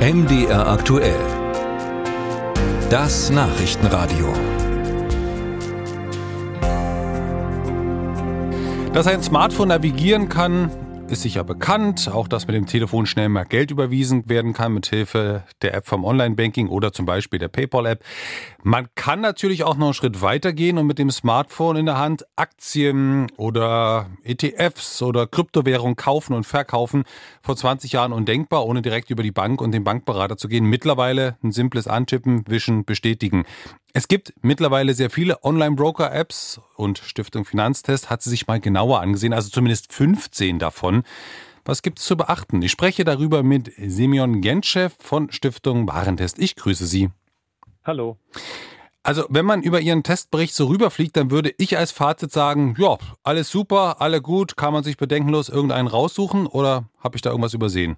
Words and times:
MDR 0.00 0.66
aktuell. 0.66 1.20
Das 2.88 3.28
Nachrichtenradio. 3.28 4.32
Dass 8.94 9.06
ein 9.06 9.22
Smartphone 9.22 9.68
navigieren 9.68 10.30
kann, 10.30 10.70
ist 11.10 11.22
sicher 11.22 11.44
bekannt. 11.44 12.08
Auch, 12.08 12.28
dass 12.28 12.46
mit 12.46 12.54
dem 12.54 12.66
Telefon 12.66 13.06
schnell 13.06 13.28
mal 13.28 13.44
Geld 13.44 13.70
überwiesen 13.70 14.28
werden 14.28 14.52
kann 14.52 14.72
mit 14.72 14.86
Hilfe 14.86 15.44
der 15.62 15.74
App 15.74 15.86
vom 15.86 16.04
Online-Banking 16.04 16.68
oder 16.68 16.92
zum 16.92 17.06
Beispiel 17.06 17.38
der 17.38 17.48
PayPal-App. 17.48 18.04
Man 18.62 18.88
kann 18.94 19.20
natürlich 19.20 19.64
auch 19.64 19.76
noch 19.76 19.86
einen 19.86 19.94
Schritt 19.94 20.22
weiter 20.22 20.52
gehen 20.52 20.78
und 20.78 20.86
mit 20.86 20.98
dem 20.98 21.10
Smartphone 21.10 21.76
in 21.76 21.86
der 21.86 21.98
Hand 21.98 22.24
Aktien 22.36 23.26
oder 23.36 24.06
ETFs 24.22 25.02
oder 25.02 25.26
Kryptowährungen 25.26 25.96
kaufen 25.96 26.34
und 26.34 26.44
verkaufen. 26.44 27.04
Vor 27.42 27.56
20 27.56 27.92
Jahren 27.92 28.12
undenkbar, 28.12 28.64
ohne 28.66 28.82
direkt 28.82 29.10
über 29.10 29.22
die 29.22 29.32
Bank 29.32 29.60
und 29.60 29.72
den 29.72 29.84
Bankberater 29.84 30.36
zu 30.36 30.48
gehen. 30.48 30.64
Mittlerweile 30.64 31.36
ein 31.42 31.52
simples 31.52 31.88
Antippen, 31.88 32.44
Wischen, 32.46 32.84
Bestätigen. 32.84 33.44
Es 33.92 34.06
gibt 34.06 34.32
mittlerweile 34.42 34.94
sehr 34.94 35.10
viele 35.10 35.42
Online-Broker-Apps 35.42 36.60
und 36.76 36.98
Stiftung 36.98 37.44
Finanztest 37.44 38.08
hat 38.08 38.22
sie 38.22 38.30
sich 38.30 38.46
mal 38.46 38.60
genauer 38.60 39.00
angesehen, 39.00 39.32
also 39.32 39.50
zumindest 39.50 39.92
15 39.92 40.60
davon. 40.60 41.02
Was 41.64 41.82
gibt 41.82 41.98
es 41.98 42.04
zu 42.04 42.16
beachten? 42.16 42.62
Ich 42.62 42.70
spreche 42.70 43.02
darüber 43.02 43.42
mit 43.42 43.72
Semyon 43.76 44.42
Gentschew 44.42 44.90
von 45.00 45.32
Stiftung 45.32 45.88
Warentest. 45.88 46.38
Ich 46.38 46.54
grüße 46.54 46.86
Sie. 46.86 47.10
Hallo. 47.84 48.16
Also, 49.02 49.24
wenn 49.28 49.46
man 49.46 49.62
über 49.62 49.80
Ihren 49.80 50.04
Testbericht 50.04 50.54
so 50.54 50.66
rüberfliegt, 50.66 51.16
dann 51.16 51.30
würde 51.32 51.52
ich 51.58 51.76
als 51.76 51.90
Fazit 51.90 52.30
sagen, 52.30 52.76
ja, 52.78 52.96
alles 53.24 53.50
super, 53.50 54.00
alle 54.00 54.22
gut, 54.22 54.56
kann 54.56 54.72
man 54.72 54.84
sich 54.84 54.98
bedenkenlos 54.98 55.48
irgendeinen 55.48 55.88
raussuchen 55.88 56.46
oder 56.46 56.88
habe 57.00 57.16
ich 57.16 57.22
da 57.22 57.30
irgendwas 57.30 57.54
übersehen? 57.54 57.96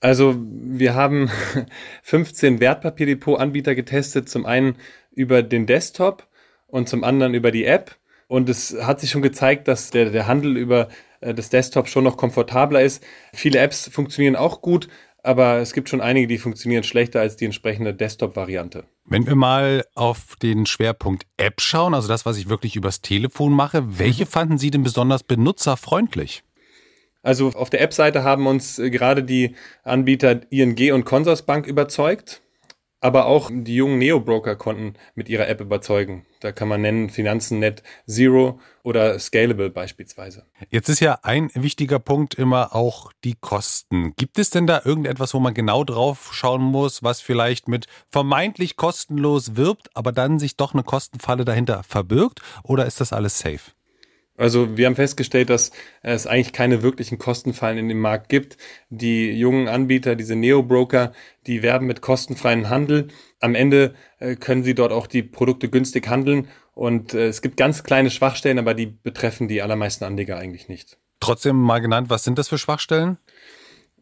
Also 0.00 0.36
wir 0.38 0.94
haben 0.94 1.30
15 2.02 2.60
Wertpapierdepot-Anbieter 2.60 3.74
getestet, 3.74 4.28
zum 4.28 4.46
einen 4.46 4.76
über 5.12 5.42
den 5.42 5.66
Desktop 5.66 6.26
und 6.66 6.88
zum 6.88 7.04
anderen 7.04 7.34
über 7.34 7.50
die 7.50 7.64
App. 7.64 7.96
Und 8.28 8.48
es 8.48 8.76
hat 8.82 9.00
sich 9.00 9.10
schon 9.10 9.22
gezeigt, 9.22 9.68
dass 9.68 9.90
der, 9.90 10.10
der 10.10 10.26
Handel 10.26 10.56
über 10.56 10.88
äh, 11.20 11.34
das 11.34 11.48
Desktop 11.48 11.88
schon 11.88 12.04
noch 12.04 12.16
komfortabler 12.16 12.82
ist. 12.82 13.02
Viele 13.32 13.58
Apps 13.60 13.88
funktionieren 13.88 14.36
auch 14.36 14.62
gut, 14.62 14.88
aber 15.22 15.58
es 15.58 15.72
gibt 15.72 15.88
schon 15.88 16.00
einige, 16.00 16.26
die 16.26 16.38
funktionieren 16.38 16.84
schlechter 16.84 17.20
als 17.20 17.36
die 17.36 17.46
entsprechende 17.46 17.94
Desktop-Variante. 17.94 18.84
Wenn 19.04 19.26
wir 19.26 19.36
mal 19.36 19.84
auf 19.94 20.36
den 20.42 20.66
Schwerpunkt 20.66 21.26
App 21.36 21.60
schauen, 21.60 21.94
also 21.94 22.08
das, 22.08 22.26
was 22.26 22.36
ich 22.36 22.48
wirklich 22.48 22.76
übers 22.76 23.00
Telefon 23.00 23.52
mache, 23.52 23.98
welche 23.98 24.26
fanden 24.26 24.58
Sie 24.58 24.70
denn 24.70 24.82
besonders 24.82 25.22
benutzerfreundlich? 25.22 26.42
Also 27.26 27.48
auf 27.54 27.70
der 27.70 27.80
App-Seite 27.80 28.22
haben 28.22 28.46
uns 28.46 28.78
äh, 28.78 28.88
gerade 28.88 29.24
die 29.24 29.56
Anbieter 29.82 30.42
ING 30.52 30.92
und 30.92 31.04
Consorsbank 31.04 31.66
überzeugt, 31.66 32.40
aber 33.00 33.26
auch 33.26 33.50
die 33.52 33.74
jungen 33.74 33.98
Neo-Broker 33.98 34.54
konnten 34.54 34.94
mit 35.16 35.28
ihrer 35.28 35.48
App 35.48 35.60
überzeugen. 35.60 36.24
Da 36.38 36.52
kann 36.52 36.68
man 36.68 36.82
nennen 36.82 37.10
Finanzen.net 37.10 37.82
Zero 38.06 38.60
oder 38.84 39.18
Scalable 39.18 39.70
beispielsweise. 39.70 40.46
Jetzt 40.70 40.88
ist 40.88 41.00
ja 41.00 41.18
ein 41.22 41.50
wichtiger 41.54 41.98
Punkt 41.98 42.36
immer 42.36 42.76
auch 42.76 43.10
die 43.24 43.34
Kosten. 43.34 44.14
Gibt 44.14 44.38
es 44.38 44.50
denn 44.50 44.68
da 44.68 44.82
irgendetwas, 44.84 45.34
wo 45.34 45.40
man 45.40 45.52
genau 45.52 45.82
drauf 45.82 46.30
schauen 46.32 46.62
muss, 46.62 47.02
was 47.02 47.20
vielleicht 47.20 47.66
mit 47.66 47.86
vermeintlich 48.08 48.76
kostenlos 48.76 49.56
wirbt, 49.56 49.90
aber 49.94 50.12
dann 50.12 50.38
sich 50.38 50.56
doch 50.56 50.74
eine 50.74 50.84
Kostenfalle 50.84 51.44
dahinter 51.44 51.82
verbirgt? 51.82 52.40
Oder 52.62 52.86
ist 52.86 53.00
das 53.00 53.12
alles 53.12 53.40
safe? 53.40 53.72
Also 54.36 54.76
wir 54.76 54.86
haben 54.86 54.96
festgestellt, 54.96 55.50
dass 55.50 55.72
es 56.02 56.26
eigentlich 56.26 56.52
keine 56.52 56.82
wirklichen 56.82 57.18
Kostenfallen 57.18 57.78
in 57.78 57.88
dem 57.88 58.00
Markt 58.00 58.28
gibt. 58.28 58.58
Die 58.90 59.32
jungen 59.32 59.68
Anbieter, 59.68 60.14
diese 60.14 60.36
Neo-Broker, 60.36 61.12
die 61.46 61.62
werben 61.62 61.86
mit 61.86 62.02
kostenfreien 62.02 62.68
Handel. 62.68 63.08
Am 63.40 63.54
Ende 63.54 63.94
äh, 64.18 64.36
können 64.36 64.62
sie 64.62 64.74
dort 64.74 64.92
auch 64.92 65.06
die 65.06 65.22
Produkte 65.22 65.68
günstig 65.68 66.08
handeln. 66.08 66.48
Und 66.74 67.14
äh, 67.14 67.28
es 67.28 67.40
gibt 67.40 67.56
ganz 67.56 67.84
kleine 67.84 68.10
Schwachstellen, 68.10 68.58
aber 68.58 68.74
die 68.74 68.86
betreffen 68.86 69.48
die 69.48 69.62
allermeisten 69.62 70.04
Anleger 70.04 70.36
eigentlich 70.36 70.68
nicht. 70.68 70.98
Trotzdem 71.20 71.56
mal 71.56 71.78
genannt, 71.78 72.10
was 72.10 72.24
sind 72.24 72.38
das 72.38 72.48
für 72.48 72.58
Schwachstellen? 72.58 73.16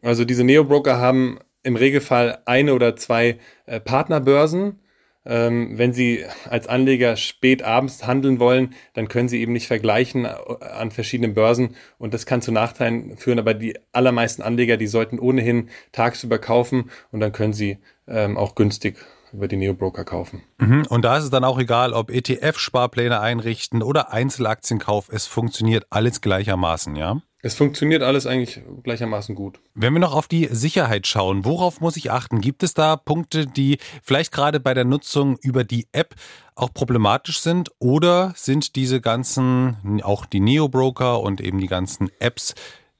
Also 0.01 0.25
diese 0.25 0.43
Neo-Broker 0.43 0.97
haben 0.97 1.39
im 1.63 1.75
Regelfall 1.75 2.39
eine 2.45 2.73
oder 2.73 2.95
zwei 2.95 3.39
äh, 3.65 3.79
Partnerbörsen 3.79 4.79
ähm, 5.25 5.77
wenn 5.77 5.93
Sie 5.93 6.23
als 6.49 6.67
Anleger 6.67 7.15
spät 7.17 7.63
abends 7.63 8.05
handeln 8.05 8.39
wollen, 8.39 8.75
dann 8.93 9.07
können 9.07 9.27
Sie 9.27 9.41
eben 9.41 9.53
nicht 9.53 9.67
vergleichen 9.67 10.25
äh, 10.25 10.29
an 10.63 10.91
verschiedenen 10.91 11.33
Börsen 11.33 11.75
und 11.97 12.13
das 12.13 12.25
kann 12.25 12.41
zu 12.41 12.51
Nachteilen 12.51 13.17
führen. 13.17 13.39
Aber 13.39 13.53
die 13.53 13.77
allermeisten 13.91 14.41
Anleger, 14.41 14.77
die 14.77 14.87
sollten 14.87 15.19
ohnehin 15.19 15.69
tagsüber 15.91 16.37
kaufen 16.37 16.91
und 17.11 17.19
dann 17.19 17.31
können 17.31 17.53
Sie 17.53 17.77
ähm, 18.07 18.37
auch 18.37 18.55
günstig 18.55 18.97
über 19.35 19.47
die 19.47 19.57
Neo-Broker 19.57 20.03
kaufen. 20.05 20.43
Mhm. 20.57 20.85
Und 20.89 21.03
da 21.03 21.17
ist 21.17 21.25
es 21.25 21.29
dann 21.29 21.43
auch 21.43 21.59
egal, 21.59 21.93
ob 21.93 22.09
ETF-Sparpläne 22.09 23.19
einrichten 23.19 23.83
oder 23.83 24.11
Einzelaktienkauf. 24.11 25.09
Es 25.11 25.27
funktioniert 25.27 25.85
alles 25.89 26.21
gleichermaßen, 26.21 26.95
ja? 26.95 27.21
Es 27.41 27.53
funktioniert 27.53 28.01
alles 28.01 28.25
eigentlich 28.25 28.63
gleichermaßen 28.81 29.35
gut. 29.35 29.59
Wenn 29.75 29.93
wir 29.93 29.99
noch 29.99 30.15
auf 30.15 30.27
die 30.27 30.47
Sicherheit 30.51 31.05
schauen, 31.05 31.45
worauf 31.45 31.79
muss 31.79 31.95
ich 31.95 32.09
achten? 32.09 32.41
Gibt 32.41 32.63
es 32.63 32.73
da 32.73 32.95
Punkte, 32.95 33.45
die 33.45 33.77
vielleicht 34.01 34.31
gerade 34.31 34.59
bei 34.59 34.73
der 34.73 34.85
Nutzung 34.85 35.37
über 35.43 35.63
die 35.63 35.87
App 35.91 36.15
auch 36.55 36.73
problematisch 36.73 37.41
sind? 37.41 37.69
Oder 37.77 38.33
sind 38.35 38.75
diese 38.75 38.99
ganzen, 38.99 40.01
auch 40.01 40.25
die 40.25 40.39
Neo-Broker 40.39 41.19
und 41.19 41.39
eben 41.39 41.59
die 41.59 41.67
ganzen 41.67 42.09
Apps 42.19 42.55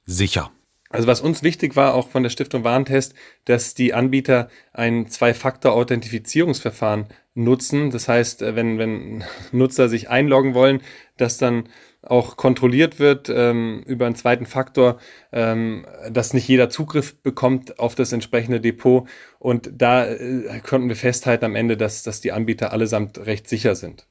sicher? 0.05 0.51
Also 0.95 1.07
was 1.07 1.21
uns 1.21 1.43
wichtig 1.43 1.75
war, 1.75 1.93
auch 1.93 2.09
von 2.09 2.23
der 2.23 2.29
Stiftung 2.29 2.63
Warentest, 2.63 3.13
dass 3.43 3.73
die 3.73 3.93
Anbieter 3.93 4.47
ein 4.71 5.07
Zwei-Faktor-Authentifizierungsverfahren 5.07 7.07
nutzen. 7.33 7.91
Das 7.91 8.07
heißt, 8.07 8.41
wenn, 8.41 8.79
wenn 8.79 9.25
Nutzer 9.51 9.89
sich 9.89 10.09
einloggen 10.09 10.53
wollen, 10.53 10.81
dass 11.17 11.37
dann 11.37 11.67
auch 12.01 12.37
kontrolliert 12.37 12.99
wird 12.99 13.29
ähm, 13.29 13.83
über 13.85 14.05
einen 14.05 14.15
zweiten 14.15 14.45
Faktor, 14.45 14.99
ähm, 15.31 15.85
dass 16.09 16.33
nicht 16.33 16.47
jeder 16.47 16.69
Zugriff 16.69 17.21
bekommt 17.21 17.79
auf 17.79 17.95
das 17.95 18.13
entsprechende 18.13 18.61
Depot. 18.61 19.07
Und 19.39 19.69
da 19.73 20.05
äh, 20.05 20.61
konnten 20.61 20.87
wir 20.87 20.95
festhalten 20.95 21.45
am 21.45 21.55
Ende, 21.55 21.77
dass, 21.77 22.03
dass 22.03 22.21
die 22.21 22.31
Anbieter 22.31 22.71
allesamt 22.71 23.25
recht 23.25 23.49
sicher 23.49 23.75
sind. 23.75 24.07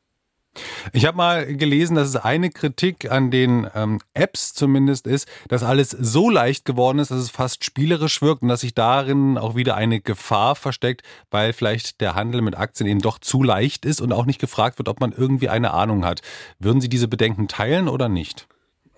Ich 0.93 1.07
habe 1.07 1.17
mal 1.17 1.57
gelesen, 1.57 1.97
dass 1.97 2.09
es 2.09 2.17
eine 2.17 2.51
Kritik 2.51 3.11
an 3.11 3.31
den 3.31 3.67
ähm, 3.75 4.01
Apps 4.15 4.55
zumindest 4.55 5.07
ist, 5.07 5.29
dass 5.49 5.63
alles 5.63 5.91
so 5.91 6.31
leicht 6.31 6.65
geworden 6.65 6.99
ist, 6.99 7.11
dass 7.11 7.19
es 7.19 7.31
fast 7.31 7.65
spielerisch 7.65 8.23
wirkt 8.23 8.43
und 8.43 8.49
dass 8.49 8.61
sich 8.61 8.75
darin 8.75 9.39
auch 9.39 9.57
wieder 9.57 9.75
eine 9.77 10.01
Gefahr 10.01 10.55
versteckt, 10.55 11.03
weil 11.31 11.53
vielleicht 11.53 12.01
der 12.01 12.15
Handel 12.15 12.43
mit 12.43 12.57
Aktien 12.57 12.89
eben 12.89 13.01
doch 13.01 13.19
zu 13.19 13.43
leicht 13.43 13.85
ist 13.85 14.01
und 14.01 14.13
auch 14.13 14.27
nicht 14.27 14.41
gefragt 14.41 14.79
wird, 14.79 14.89
ob 14.89 15.01
man 15.01 15.13
irgendwie 15.13 15.49
eine 15.49 15.73
Ahnung 15.73 16.05
hat. 16.05 16.21
Würden 16.59 16.81
Sie 16.81 16.89
diese 16.89 17.09
Bedenken 17.09 17.49
teilen 17.49 17.89
oder 17.89 18.09
nicht? 18.09 18.47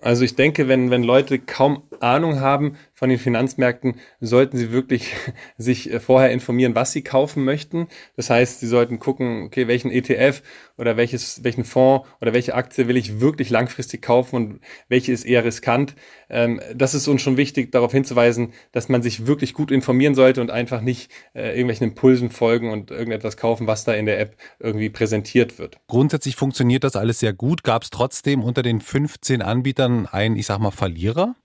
Also 0.01 0.23
ich 0.23 0.35
denke, 0.35 0.67
wenn, 0.67 0.91
wenn 0.91 1.03
Leute 1.03 1.39
kaum 1.39 1.83
Ahnung 1.99 2.39
haben 2.39 2.77
von 2.97 3.09
den 3.09 3.19
Finanzmärkten, 3.19 3.99
sollten 4.19 4.57
sie 4.57 4.71
wirklich 4.71 5.13
sich 5.57 5.93
äh, 5.93 5.99
vorher 5.99 6.31
informieren, 6.31 6.73
was 6.73 6.93
sie 6.93 7.03
kaufen 7.03 7.43
möchten. 7.43 7.87
Das 8.15 8.31
heißt, 8.31 8.59
sie 8.59 8.65
sollten 8.65 8.97
gucken, 8.97 9.43
okay, 9.43 9.67
welchen 9.67 9.91
ETF 9.91 10.41
oder 10.79 10.97
welches, 10.97 11.43
welchen 11.43 11.63
Fonds 11.63 12.07
oder 12.21 12.33
welche 12.33 12.55
Aktie 12.55 12.87
will 12.87 12.97
ich 12.97 13.19
wirklich 13.19 13.51
langfristig 13.51 14.01
kaufen 14.01 14.35
und 14.35 14.59
welche 14.89 15.11
ist 15.11 15.25
eher 15.25 15.45
riskant. 15.45 15.93
Ähm, 16.27 16.59
das 16.73 16.95
ist 16.95 17.07
uns 17.07 17.21
schon 17.21 17.37
wichtig, 17.37 17.71
darauf 17.71 17.91
hinzuweisen, 17.91 18.53
dass 18.71 18.89
man 18.89 19.03
sich 19.03 19.27
wirklich 19.27 19.53
gut 19.53 19.69
informieren 19.69 20.15
sollte 20.15 20.41
und 20.41 20.49
einfach 20.49 20.81
nicht 20.81 21.11
äh, 21.35 21.49
irgendwelchen 21.49 21.89
Impulsen 21.89 22.31
folgen 22.31 22.71
und 22.71 22.89
irgendetwas 22.89 23.37
kaufen, 23.37 23.67
was 23.67 23.83
da 23.83 23.93
in 23.93 24.07
der 24.07 24.19
App 24.19 24.35
irgendwie 24.57 24.89
präsentiert 24.89 25.59
wird. 25.59 25.77
Grundsätzlich 25.85 26.35
funktioniert 26.35 26.83
das 26.83 26.95
alles 26.95 27.19
sehr 27.19 27.33
gut. 27.33 27.63
Gab 27.63 27.83
es 27.83 27.91
trotzdem 27.91 28.43
unter 28.43 28.63
den 28.63 28.81
15 28.81 29.43
Anbietern 29.43 30.07
einen, 30.07 30.35
ich 30.35 30.47
sag 30.47 30.57
mal, 30.57 30.71
Verlierer? 30.71 31.35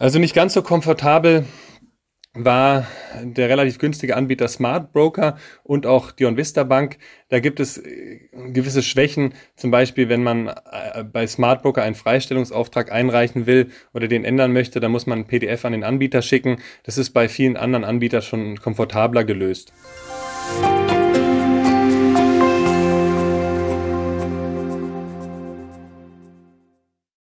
Also 0.00 0.18
nicht 0.18 0.34
ganz 0.34 0.54
so 0.54 0.62
komfortabel 0.62 1.44
war 2.32 2.86
der 3.22 3.50
relativ 3.50 3.78
günstige 3.78 4.16
Anbieter 4.16 4.48
Smart 4.48 4.94
Broker 4.94 5.36
und 5.62 5.84
auch 5.84 6.10
Dion 6.10 6.38
Vista 6.38 6.64
Bank. 6.64 6.96
Da 7.28 7.38
gibt 7.38 7.60
es 7.60 7.76
äh, 7.76 8.20
gewisse 8.32 8.82
Schwächen, 8.82 9.34
zum 9.56 9.70
Beispiel 9.70 10.08
wenn 10.08 10.22
man 10.22 10.48
äh, 10.48 11.04
bei 11.04 11.26
Smart 11.26 11.62
Broker 11.62 11.82
einen 11.82 11.96
Freistellungsauftrag 11.96 12.90
einreichen 12.90 13.44
will 13.44 13.72
oder 13.92 14.08
den 14.08 14.24
ändern 14.24 14.54
möchte, 14.54 14.80
dann 14.80 14.90
muss 14.90 15.06
man 15.06 15.18
ein 15.18 15.26
PDF 15.26 15.66
an 15.66 15.72
den 15.72 15.84
Anbieter 15.84 16.22
schicken. 16.22 16.62
Das 16.84 16.96
ist 16.96 17.10
bei 17.10 17.28
vielen 17.28 17.58
anderen 17.58 17.84
Anbietern 17.84 18.22
schon 18.22 18.56
komfortabler 18.56 19.24
gelöst. 19.24 19.74